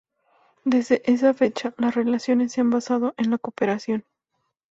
[0.65, 4.03] Desde esa fecha, las relaciones se han basado en la cooperación.